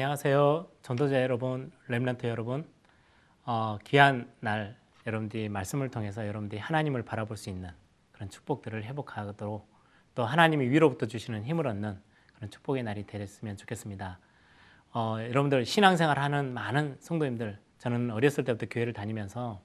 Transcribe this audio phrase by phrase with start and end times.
[0.00, 0.68] 안녕하세요.
[0.82, 2.64] 전도자 여러분, 렘런트 여러분.
[3.44, 7.70] 어, 귀한 날 여러분들이 말씀을 통해서 여러분들이 하나님을 바라볼 수 있는
[8.12, 9.68] 그런 축복들을 회복하도록
[10.14, 12.00] 또 하나님이 위로부터 주시는 힘을 얻는
[12.36, 14.20] 그런 축복의 날이 되었으면 좋겠습니다.
[14.94, 19.60] 어, 여러분들 신앙생활 하는 많은 성도님들 저는 어렸을 때부터 교회를 다니면서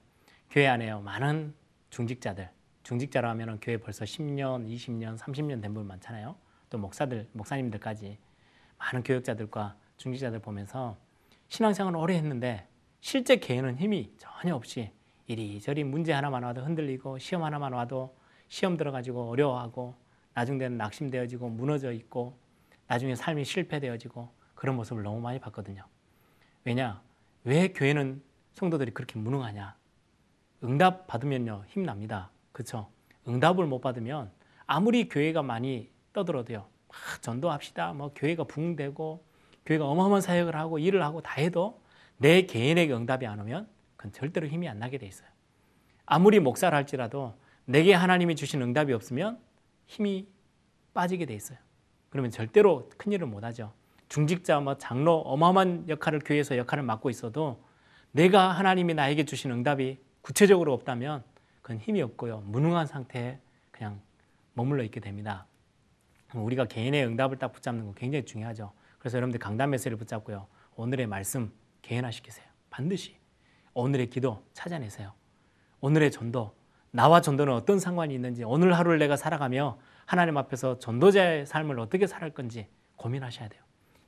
[0.50, 1.54] 교회 안에요 많은
[1.90, 2.50] 중직자들
[2.82, 6.34] 중직자라 하면 교회 벌써 10년, 20년, 30년 된 분 많잖아요.
[6.70, 8.18] 또 목사들, 목사님들까지
[8.78, 10.98] 많은 교육자들과 중직자들 보면서
[11.48, 12.68] 신앙생활을 오래 했는데
[13.00, 14.90] 실제 개인은 힘이 전혀 없이
[15.26, 18.14] 이리저리 문제 하나만 와도 흔들리고 시험 하나만 와도
[18.48, 19.94] 시험 들어가지고 어려워하고
[20.34, 22.36] 나중 되는 낙심되어지고 무너져 있고
[22.86, 25.82] 나중에 삶이 실패되어지고 그런 모습을 너무 많이 봤거든요.
[26.64, 27.02] 왜냐?
[27.44, 29.74] 왜 교회는 성도들이 그렇게 무능하냐?
[30.64, 32.30] 응답 받으면요 힘납니다.
[32.52, 32.90] 그렇죠?
[33.26, 34.30] 응답을 못 받으면
[34.66, 36.58] 아무리 교회가 많이 떠들어도요.
[36.88, 37.94] 막 전도합시다.
[37.94, 39.33] 뭐 교회가 붕대고
[39.66, 41.80] 교회가 어마어마한 사역을 하고 일을 하고 다 해도
[42.18, 45.28] 내 개인에게 응답이 안 오면 그건 절대로 힘이 안 나게 돼 있어요.
[46.06, 47.34] 아무리 목사를 할지라도
[47.64, 49.38] 내게 하나님이 주신 응답이 없으면
[49.86, 50.28] 힘이
[50.92, 51.58] 빠지게 돼 있어요.
[52.10, 53.72] 그러면 절대로 큰 일을 못 하죠.
[54.08, 57.64] 중직자 뭐 장로 어마어마한 역할을 교회에서 역할을 맡고 있어도
[58.12, 61.24] 내가 하나님이 나에게 주신 응답이 구체적으로 없다면
[61.62, 62.42] 그건 힘이 없고요.
[62.46, 63.38] 무능한 상태에
[63.72, 64.00] 그냥
[64.52, 65.46] 머물러 있게 됩니다.
[66.32, 68.72] 우리가 개인의 응답을 딱 붙잡는 거 굉장히 중요하죠.
[69.04, 70.46] 그래서 여러분들 강단 메시지를 붙잡고요.
[70.76, 71.52] 오늘의 말씀
[71.82, 72.46] 개인화시키세요.
[72.70, 73.14] 반드시.
[73.74, 75.12] 오늘의 기도 찾아내세요.
[75.82, 76.54] 오늘의 전도,
[76.90, 82.30] 나와 전도는 어떤 상관이 있는지 오늘 하루를 내가 살아가며 하나님 앞에서 전도자의 삶을 어떻게 살할
[82.30, 83.62] 건지 고민하셔야 돼요.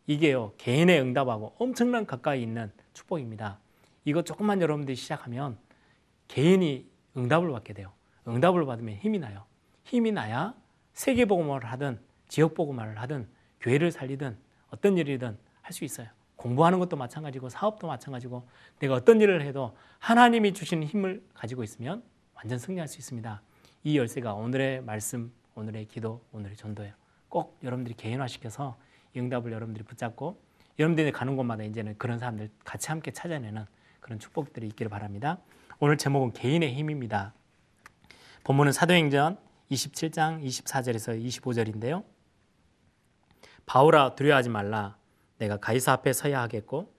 [0.07, 3.59] 이게요, 개인의 응답하고 엄청난 가까이 있는 축복입니다.
[4.07, 5.59] 이거 조금만 여러분들이 시작하면
[6.29, 6.89] 개인이
[7.19, 7.93] 응답을 받게 돼요.
[8.27, 9.45] 응답을 받으면 힘이 나요.
[9.85, 10.55] 힘이 나야
[10.95, 13.29] 세계 복음화를 하든 지역 복음화를 하든
[13.61, 14.46] 교회를 살리든
[14.77, 16.07] 어떤 일이든 할 수 있어요.
[16.37, 18.47] 공부하는 것도 마찬가지고 사업도 마찬가지고
[18.79, 22.05] 내가 어떤 일을 해도 하나님이 주신 힘을 가지고 있으면
[22.35, 23.43] 완전 승리할 수 있습니다.
[23.85, 26.93] 이 열쇠가 오늘의 말씀, 오늘의 기도, 오늘의 전도예요.
[27.29, 28.77] 꼭 여러분들이 개인화시켜서
[29.17, 30.41] 응답을 여러분들이 붙잡고
[30.79, 33.65] 여러분들이 가는 곳마다 이제는 그런 사람들 같이 함께 찾아내는
[34.01, 35.39] 그런 축복들이 있기를 바랍니다.
[35.81, 37.33] 오늘 제목은 개인의 힘입니다.
[38.45, 39.39] 본문은 사도행전
[39.71, 42.05] 27장 24절에서 25절인데요.
[43.67, 44.97] 바울아 두려워하지 말라.
[45.39, 46.93] 내가 가이사 앞에 서야 하겠고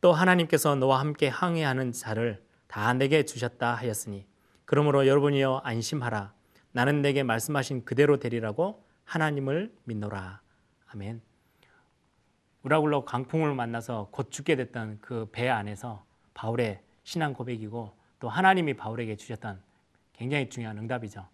[0.00, 4.26] 또 하나님께서 너와 함께 항해하는 자를 다 내게 주셨다 하였으니
[4.64, 6.32] 그러므로 여러분이여 안심하라.
[6.72, 10.40] 나는 내게 말씀하신 그대로 되리라고 하나님을 믿노라.
[10.92, 11.20] 아멘.
[12.62, 19.16] 우라굴로 강풍을 만나서 곧 죽게 됐던 그 배 안에서 바울의 신앙 고백이고 또 하나님이 바울에게
[19.16, 19.60] 주셨던
[20.14, 21.26] 굉장히 중요한 응답이죠.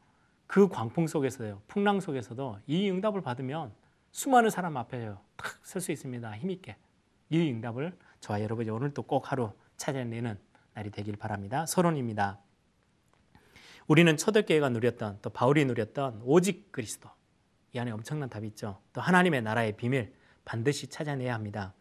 [0.49, 3.73] 그 광풍 속에서요, 풍랑 속에서도 이 응답을 받으면
[4.13, 6.37] 수많은 사람 앞에요, 탁 설 수 있습니다.
[6.37, 6.77] 힘있게.
[7.31, 10.39] 이 응답을 저와 여러분이 오늘 또꼭 하루 찾아내는
[10.75, 11.65] 날이 되길 바랍니다.
[11.67, 12.41] 서론입니다.
[13.87, 17.09] 우리는 초대교회가 누렸던 또 바울이 누렸던 오직 그리스도
[17.73, 18.81] 이 안에 엄청난 답이 있죠.
[18.93, 20.13] 또 하나님의 나라의 비밀
[20.45, 21.75] 반드시 찾아내야 합니다.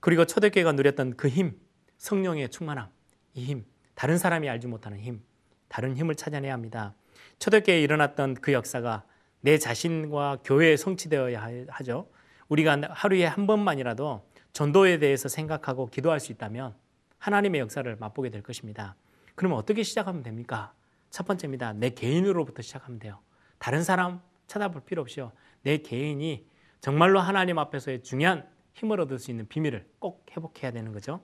[0.00, 1.58] 그리고 초대교회가 누렸던 그 힘,
[1.98, 2.88] 성령의 충만함,
[3.34, 3.64] 이 힘,
[3.94, 5.22] 다른 사람이 알지 못하는 힘,
[5.68, 6.94] 다른 힘을 찾아내야 합니다.
[7.38, 9.04] 초대교회에 일어났던 그 역사가
[9.40, 12.08] 내 자신과 교회에 성취되어야 하죠.
[12.48, 16.74] 우리가 하루에 한 번만이라도 전도에 대해서 생각하고 기도할 수 있다면
[17.18, 18.96] 하나님의 역사를 맛보게 될 것입니다.
[19.34, 20.72] 그러면 어떻게 시작하면 됩니까?
[21.10, 21.74] 첫 번째입니다.
[21.74, 23.18] 내 개인으로부터 시작하면 돼요.
[23.58, 25.32] 다른 사람 찾아볼 필요 없이요.
[25.62, 26.46] 내 개인이
[26.80, 31.20] 정말로 하나님 앞에서의 중요한 힘을 얻을 수 있는 비밀을 꼭 회복해야 되는 거죠.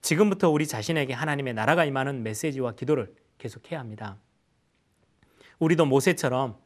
[0.00, 4.18] 지금부터 우리 자신에게 하나님의 나라가 임하는 메시지와 기도를 계속해야 합니다.
[5.58, 6.58] 우리도 모세처럼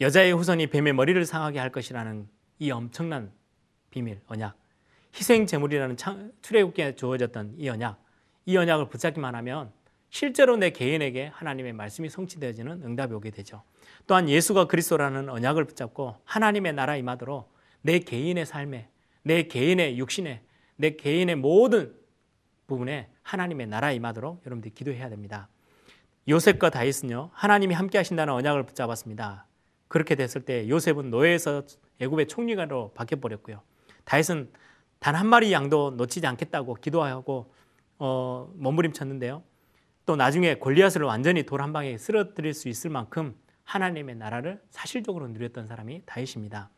[0.00, 2.26] 여자의 후손이 뱀의 머리를 상하게 할 것이라는
[2.58, 3.30] 이 엄청난
[3.90, 4.56] 비밀, 언약,
[5.14, 5.96] 희생 제물이라는
[6.40, 8.02] 출애굽기에 주어졌던 이 언약,
[8.46, 9.72] 이 언약을 붙잡기만 하면
[10.08, 13.62] 실제로 내 개인에게 하나님의 말씀이 성취되어지는 응답이 오게 되죠.
[14.06, 18.88] 또한 예수가 그리스도라는 언약을 붙잡고 하나님의 나라 임하도록 내 개인의 삶에,
[19.22, 20.42] 내 개인의 육신에,
[20.76, 21.94] 내 개인의 모든
[22.66, 25.48] 부분에 하나님의 나라 임하도록 여러분들이 기도해야 됩니다.
[26.28, 29.46] 요셉과 다윗은요 하나님이 함께 하신다는 언약을 붙잡았습니다.
[29.90, 31.64] 그렇게 됐을 때 요셉은 노예에서
[31.98, 33.60] 애굽의 총리가로 바뀌어 버렸고요.
[34.04, 34.52] 다윗은
[35.00, 37.52] 단 한 마리 양도 놓치지 않겠다고 기도하고
[37.98, 39.42] 어, 몸부림쳤는데요.
[40.06, 43.34] 또 나중에 골리앗을 완전히 돌 한 방에 쓰러뜨릴 수 있을 만큼
[43.64, 46.70] 하나님의 나라를 사실적으로 누렸던 사람이 다윗입니다.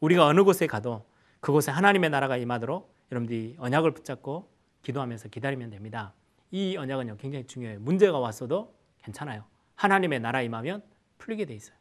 [0.00, 1.06] 우리가 어느 곳에 가도
[1.38, 4.50] 그곳에 하나님의 나라가 임하도록 여러분들이 언약을 붙잡고
[4.82, 6.14] 기도하면서 기다리면 됩니다.
[6.50, 7.78] 이 언약은요 굉장히 중요해요.
[7.78, 8.74] 문제가 왔어도
[9.04, 9.44] 괜찮아요.
[9.76, 10.82] 하나님의 나라 임하면
[11.18, 11.76] 풀리게 돼 있어요.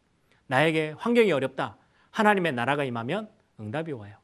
[0.47, 1.77] 나에게 환경이 어렵다.
[2.11, 4.17] 하나님의 나라가 임하면 응답이 와요.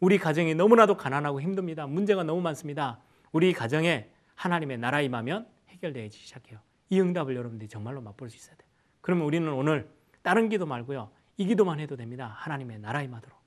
[0.00, 1.86] 우리 가정이 너무나도 가난하고 힘듭니다.
[1.86, 3.00] 문제가 너무 많습니다.
[3.32, 6.60] 우리 가정에 하나님의 나라 임하면 해결되기 시작해요.
[6.90, 8.68] 이 응답을 여러분들이 정말로 맛볼 수 있어야 돼요.
[9.00, 9.90] 그러면 우리는 오늘
[10.22, 11.10] 다른 기도 말고요.
[11.36, 12.34] 이 기도만 해도 됩니다.
[12.38, 13.38] 하나님의 나라 임하도록.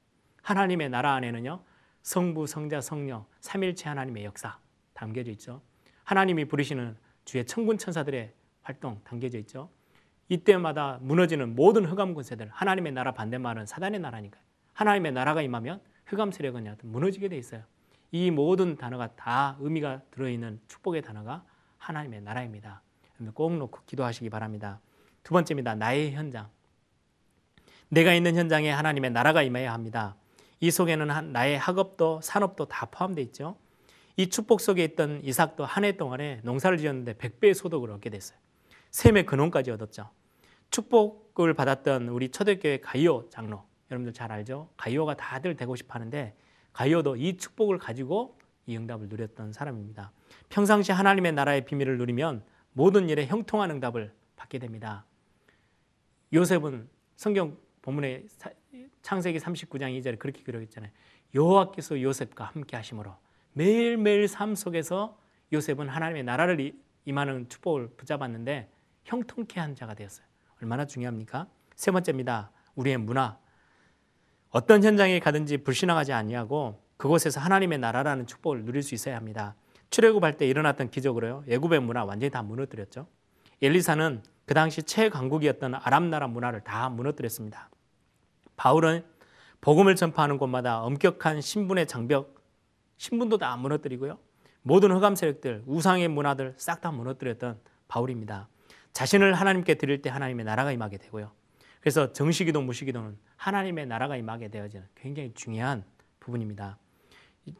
[0.41, 1.63] 하나님의 나라 안에는요.
[2.01, 4.57] 성부, 성자, 성령, 삼일체 하나님의 역사
[4.93, 5.61] 담겨져 있죠.
[6.03, 9.69] 하나님이 부르시는 주의 천군 천사들의 활동 담겨져 있죠.
[10.31, 14.41] 이때마다 무너지는 모든 흑암 권세들 하나님의 나라 반대말은 사단의 나라니까요.
[14.71, 17.63] 하나님의 나라가 임하면 흑암 세력은 무너지게 돼 있어요.
[18.11, 21.43] 이 모든 단어가 다 의미가 들어있는 축복의 단어가
[21.79, 22.81] 하나님의 나라입니다.
[23.33, 24.79] 꼭 놓고 기도하시기 바랍니다.
[25.21, 25.75] 두 번째입니다.
[25.75, 26.49] 나의 현장.
[27.89, 30.15] 내가 있는 현장에 하나님의 나라가 임해야 합니다.
[30.61, 33.57] 이 속에는 나의 학업도 산업도 다 포함되어 있죠.
[34.15, 38.39] 이 축복 속에 있던 이삭도 한 해 동안에 농사를 지었는데 100배의 소득을 얻게 됐어요.
[38.91, 40.09] 셈의 근원까지 얻었죠.
[40.71, 44.69] 축복을 받았던 우리 초대교회 가이오 장로 여러분들 잘 알죠?
[44.77, 46.35] 가이오가 다들 되고 싶어 하는데
[46.73, 50.13] 가이오도 이 축복을 가지고 이 응답을 누렸던 사람입니다.
[50.49, 55.05] 평상시 하나님의 나라의 비밀을 누리면 모든 일에 형통한 응답을 받게 됩니다.
[56.33, 58.25] 요셉은 성경 본문에
[59.01, 60.91] 창세기 39장 2절에 그렇게 기록했잖아요.
[61.35, 63.13] 여호와께서 요셉과 함께 하심으로
[63.53, 65.19] 매일매일 삶 속에서
[65.51, 68.71] 요셉은 하나님의 나라를 임하는 축복을 붙잡았는데
[69.03, 70.30] 형통케 한 자가 되었어요.
[70.61, 71.47] 얼마나 중요합니까?
[71.75, 72.51] 세 번째입니다.
[72.75, 73.37] 우리의 문화.
[74.51, 79.55] 어떤 현장에 가든지 불신앙하지 아니하고 그곳에서 하나님의 나라라는 축복을 누릴 수 있어야 합니다.
[79.89, 81.43] 출애굽할 때 일어났던 기적으로요.
[81.49, 83.07] 애굽의 문화 완전히 다 무너뜨렸죠.
[83.61, 87.69] 엘리사는 그 당시 최강국이었던 아랍 나라 문화를 다 무너뜨렸습니다.
[88.55, 89.03] 바울은
[89.61, 92.35] 복음을 전파하는 곳마다 엄격한 신분의 장벽,
[92.97, 94.17] 신분도 다 무너뜨리고요.
[94.63, 98.47] 모든 흑암 세력들, 우상의 문화들 싹 다 무너뜨렸던 바울입니다.
[98.93, 101.31] 자신을 하나님께 드릴 때 하나님의 나라가 임하게 되고요.
[101.79, 105.83] 그래서 정식기도 무식기도는 하나님의 나라가 임하게 되어지는 굉장히 중요한
[106.19, 106.77] 부분입니다.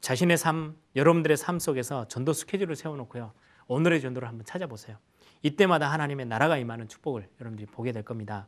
[0.02, 3.34] 자신의 삶, 여러분들의 삶 속에서 전도 스케줄을 세워놓고요.
[3.68, 4.98] 오늘의 전도를 한번 찾아보세요.
[5.42, 8.48] 이때마다 하나님의 나라가 임하는 축복을 여러분들이 보게 될 겁니다.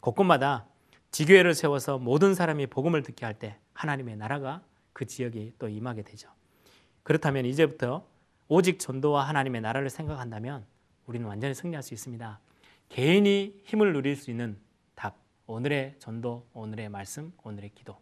[0.00, 0.66] 곳곳마다
[1.10, 6.28] 지교회를 세워서 모든 사람이 복음을 듣게 할 때 하나님의 나라가 그 지역이 또 임하게 되죠.
[7.02, 8.06] 그렇다면 이제부터
[8.48, 10.66] 오직 전도와 하나님의 나라를 생각한다면
[11.06, 12.40] 우리는 완전히 승리할 수 있습니다.
[12.88, 14.58] 개인이 힘을 누릴 수 있는
[14.94, 15.16] 답,
[15.46, 17.96] 오늘의 전도, 오늘의 말씀, 오늘의 기도.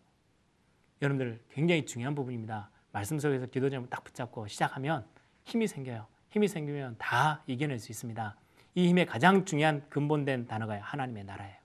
[1.00, 2.70] 여러분들 굉장히 중요한 부분입니다.
[2.92, 5.04] 말씀 속에서 기도 제목 딱 붙잡고 시작하면
[5.44, 6.06] 힘이 생겨요.
[6.28, 8.36] 힘이 생기면 다 이겨낼 수 있습니다.
[8.74, 11.56] 이 힘의 가장 중요한 근본된 단어가 하나님의 나라예요.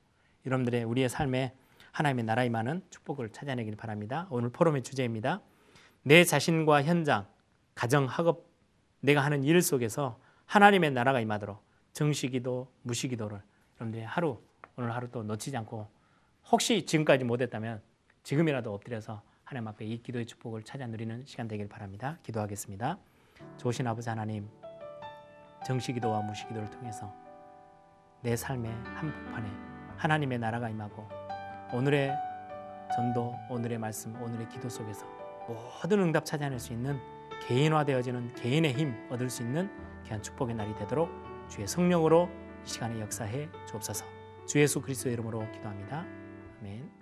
[0.46, 1.54] 여러분들의 우리의 삶에
[1.92, 4.28] 하나님의 나라 임하는 축복을 찾아내길 바랍니다.
[4.30, 5.42] 오늘 포럼의 주제입니다.
[6.04, 7.28] 내 자신과 현장,
[7.76, 8.46] 가정, 학업,
[9.02, 11.62] 내가 하는 일 속에서 하나님의 나라가 임하도록
[11.94, 13.42] 정시기도, 무시기도를
[13.76, 14.42] 여러분들이 하루
[14.76, 15.88] 오늘 하루 또 놓치지 않고
[16.52, 17.82] 혹시 지금까지 못했다면
[18.24, 22.18] 지금이라도 엎드려서 하나님 앞에 이 기도의 축복을 찾아 누리는 시간 되길 바랍니다.
[22.24, 22.98] 기도하겠습니다.
[23.58, 24.50] 좋으신 아버지 하나님,
[25.66, 27.14] 정시기도와 무시기도를 통해서
[28.22, 29.50] 내 삶의 한복판에
[29.98, 31.08] 하나님의 나라가 임하고
[31.74, 32.14] 오늘의
[32.96, 35.06] 전도, 오늘의 말씀, 오늘의 기도 속에서
[35.48, 37.00] 모든 응답 찾아낼 수 있는
[37.46, 39.70] 개인화되어지는 개인의 힘 얻을 수 있는
[40.06, 41.10] 귀한 축복의 날이 되도록
[41.50, 42.30] 주의 성령으로
[42.66, 44.06] 이 시간에 역사해 주옵소서.
[44.46, 46.06] 주 예수 그리스도의 이름으로 기도합니다.
[46.60, 46.97] 아멘.